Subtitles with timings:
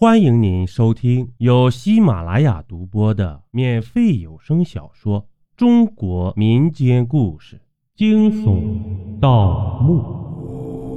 [0.00, 5.24] 欢迎您收听由喜马拉雅独播的免费有声小说
[5.58, 7.60] 《中国民间故事：
[7.94, 10.96] 惊悚盗墓》。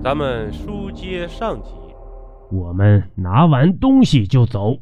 [0.00, 1.70] 咱们书接上集，
[2.52, 4.78] 我们拿完东西就走。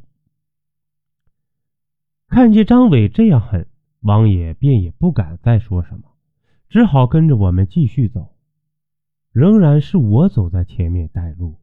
[2.28, 3.66] 看见张伟这样狠，
[4.00, 6.02] 王爷便也不敢再说什么，
[6.68, 8.36] 只好跟着我们继续走。
[9.32, 11.56] 仍然是我走在前面带路。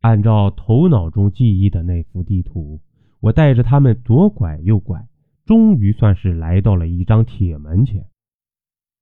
[0.00, 2.80] 按照头脑中记忆的那幅地图，
[3.20, 5.06] 我带着他们左拐右拐，
[5.44, 8.06] 终于算是来到了一张铁门前。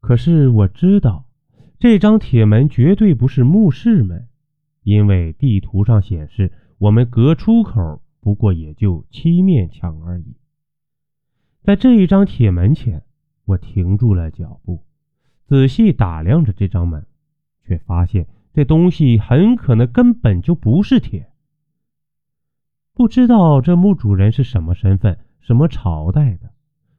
[0.01, 1.27] 可是我知道，
[1.79, 4.27] 这张铁门绝对不是墓室门，
[4.83, 10.35] 因为地图上显示我们隔出口不过也就七面墙而已。
[11.63, 13.05] 在这一张铁门前，
[13.45, 14.83] 我停住了脚步，
[15.47, 17.07] 仔细打量着这张门，
[17.65, 18.27] 却发现。
[18.59, 21.31] 这东西很可能根本就不是铁。
[22.93, 26.51] 不知道这墓主人是什么身份、什么朝代的。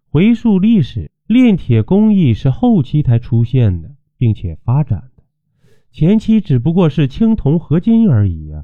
[0.08, 5.24] 回溯历史，炼铁工艺是后期才出现的，并且发展的，
[5.92, 8.64] 前期只不过是青铜合金而已呀。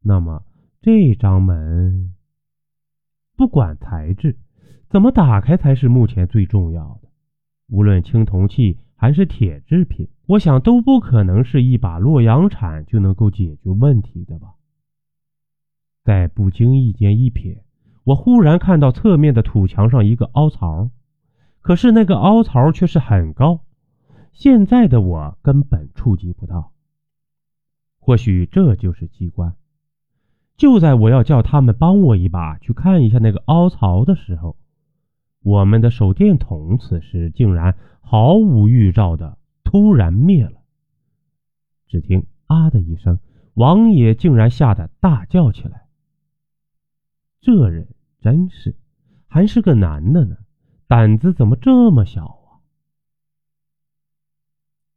[0.00, 0.42] 那么
[0.80, 2.14] 这张门，
[3.36, 4.38] 不管材质，
[4.88, 7.10] 怎么打开才是目前最重要的。
[7.68, 10.10] 无论青铜器还是铁制品。
[10.26, 14.56] 我想都不可能是一把洛阳铲就能够解决问题的吧。
[16.04, 17.62] 在不经意间一瞥，
[18.04, 20.90] 我忽然看到侧面的土墙上一个凹槽，
[21.62, 23.60] 可是那个凹槽却是很高，
[24.32, 26.72] 现在的我根本触及不到。
[27.98, 29.54] 或许这就是机关。
[30.58, 34.56] 就在我要叫他们帮我一把去看一下那个凹槽的时候，
[35.42, 39.38] 我们的手电筒此时竟然毫无预兆的。
[39.62, 40.62] 突然灭了。
[41.86, 43.20] 只听“啊”的一声，
[43.54, 45.86] 王爷竟然吓得大叫起来。
[47.40, 47.86] 这人
[48.20, 48.74] 真是，
[49.28, 50.36] 还是个男的呢，
[50.88, 52.58] 胆子怎么这么小啊？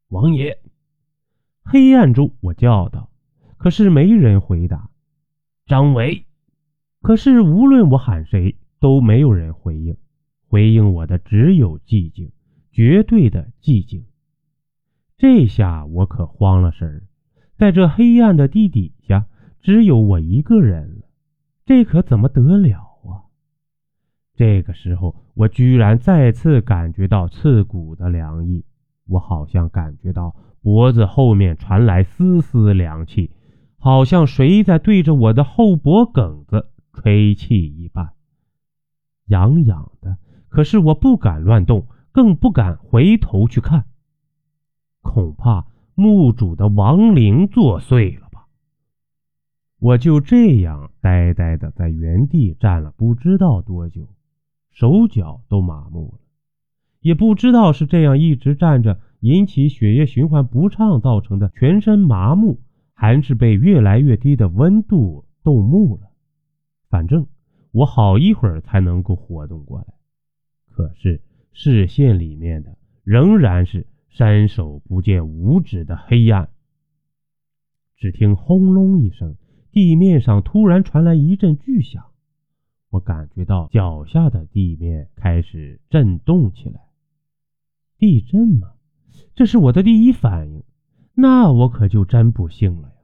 [0.07, 0.59] 王爷，
[1.63, 3.11] 黑暗中我叫道，
[3.57, 4.89] 可是没人回答。
[5.67, 6.25] 张伟，
[7.03, 9.95] 可是无论我喊谁，都没有人回应。
[10.53, 12.31] 回应我的只有寂静，
[12.71, 14.05] 绝对的寂静。
[15.17, 17.07] 这下我可慌了神，
[17.57, 19.25] 在这黑暗的地底下，
[19.61, 21.07] 只有我一个人了，
[21.65, 23.25] 这可怎么得了啊？
[24.35, 28.63] 这个时候，我居然再次感觉到刺骨的凉意，
[29.07, 33.31] 我好像感觉到脖子后面传来丝丝凉气，
[33.79, 38.11] 好像谁在对着我的后脖梗子吹气一般，
[39.25, 40.19] 痒痒的。
[40.53, 43.85] 可是我不敢乱动，更不敢回头去看。
[45.01, 45.65] 恐怕
[45.95, 48.45] 墓主的亡灵作祟了吧？
[49.79, 54.07] 我就这样呆呆的在原地站了不知道多久，
[54.69, 56.19] 手脚都麻木了，
[56.99, 62.61] 也不知道是这样一直站着引起血液循环不畅造成的全身麻木，
[62.93, 66.11] 还是被越来越低的温度冻木了。
[66.91, 67.25] 反正
[67.71, 69.85] 我好一会儿才能够活动过来，
[70.73, 71.21] 可是
[71.53, 73.87] 视线里面的仍然是。
[74.15, 76.51] 伸手不见五指的黑暗。
[77.97, 79.37] 只听轰隆一声，
[79.71, 82.05] 地面上突然传来一阵巨响，
[82.91, 86.79] 我感觉到脚下的地面开始震动起来。
[87.97, 88.73] 地震吗？
[89.33, 90.63] 这是我的第一反应，
[91.15, 92.95] 那我可就真不幸了呀。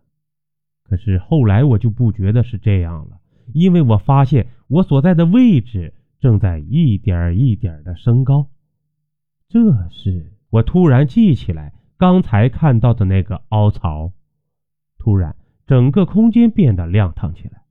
[0.83, 3.19] 可是后来我就不觉得是这样了，
[3.51, 8.47] 因为我发现我所在的位置正在一点一点的升高。
[9.47, 10.33] 这时。
[10.51, 14.13] 我突然记起来刚才看到的那个凹槽，
[14.97, 15.35] 突然
[15.67, 17.61] 整个空间变得亮堂起来。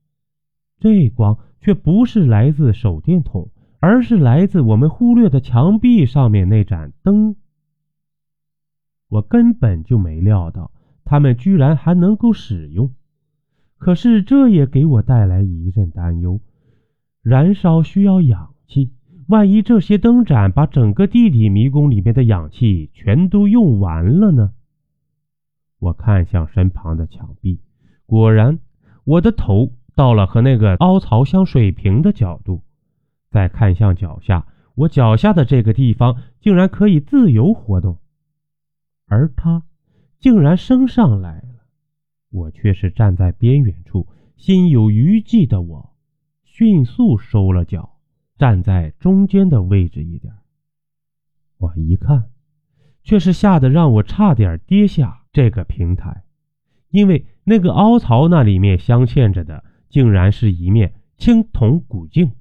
[0.79, 3.49] 这光却不是来自手电筒，
[3.81, 7.35] 而是来自我们忽略的墙壁上面那盏灯。
[9.09, 10.71] 我根本就没料到
[11.03, 12.93] 他们居然还能够使用，
[13.77, 16.39] 可是这也给我带来一阵担忧：
[17.21, 18.91] 燃烧需要氧气。
[19.27, 24.53] 万一这些灯盏把整个地底迷宫里面的氧气全都用完了呢？
[25.77, 27.59] 我看向身旁的墙壁，
[28.05, 28.59] 果然，
[29.03, 32.63] 我的头到了和那个凹槽相水平的角度。
[33.29, 37.99] 再看向脚下，我脚下的这个地方竟然可以自由活动，
[39.05, 39.61] 而它
[40.19, 41.65] 竟然升上来了。
[42.31, 44.07] 我却是站在边缘处，
[44.37, 45.88] 心有余悸的我，
[46.59, 47.95] 迅速收了脚。
[48.37, 50.33] 站在中间的位置一点，
[51.57, 52.25] 我一看，
[53.01, 56.23] 却是吓得让我差点跌下这个平台，
[56.89, 62.33] 因为那个凹槽那里面镶嵌着的竟然是一面青铜古镜。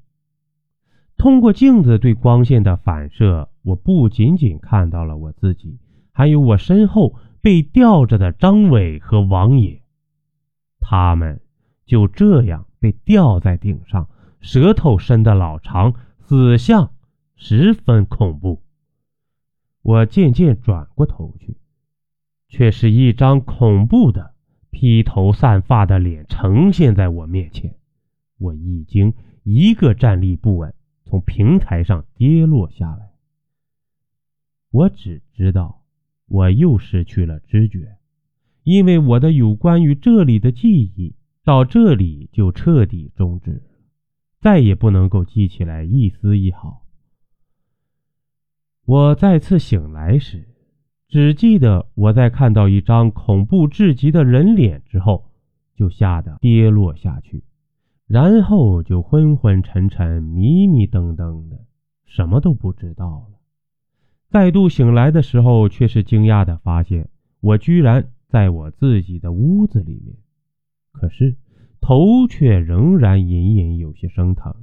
[1.17, 5.79] 通过镜子对光线的反射，我不仅仅看到了我自己，
[6.11, 9.81] 还有我身后被吊着的张伟和王野。
[10.81, 11.41] 他们
[11.87, 14.08] 就这样被吊在顶上，
[14.40, 16.92] 舌头伸得老长，死相
[17.36, 18.62] 十分恐怖。
[19.82, 21.56] 我渐渐转过头去，
[22.48, 24.34] 却是一张恐怖的。
[24.70, 27.75] 披头散发的脸呈现在我面前，
[28.36, 33.10] 我一惊，一个站立不稳，从平台上跌落下来。
[34.70, 35.82] 我只知道，
[36.26, 37.96] 我又失去了知觉，
[38.62, 41.14] 因为我的有关于这里的记忆
[41.49, 43.62] 到这里就彻底终止，
[44.39, 46.83] 再也不能够记起来一丝一毫。
[48.85, 50.47] 我再次醒来时。
[51.09, 55.31] 只记得我在看到一张恐怖至极的人脸之后，
[55.75, 57.43] 就吓得跌落下去，
[58.06, 61.65] 然后就昏昏沉沉、迷迷瞪瞪的，
[62.05, 63.39] 什么都不知道了。
[64.29, 67.09] 再度醒来的时候，却是惊讶的发现，
[67.41, 70.15] 我居然在我自己的屋子里面，
[70.99, 71.37] 可是
[71.81, 74.55] 头却仍然隐隐有些生疼。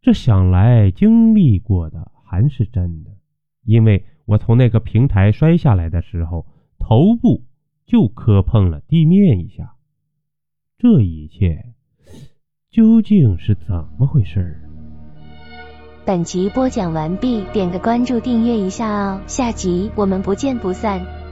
[0.00, 3.10] 这想来经历过的还是真的，
[3.64, 4.04] 因为。
[4.26, 6.46] 我从那个平台摔下来的时候，
[6.78, 7.44] 头部
[7.84, 9.74] 就磕碰了地面一下。
[10.78, 11.74] 这一切
[12.70, 14.58] 究竟是怎么回事？
[16.06, 21.23] 本集播讲完毕，点个关注，订阅一下哦，下集我们不见不散。